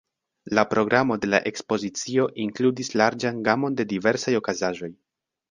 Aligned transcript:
La 0.59 0.61
programo 0.69 1.17
de 1.25 1.29
la 1.29 1.39
ekspozicio 1.49 2.25
inkludis 2.47 2.91
larĝan 3.03 3.45
gamon 3.51 3.79
de 3.83 3.87
diversaj 3.95 4.35
okazaĵoj. 4.41 4.93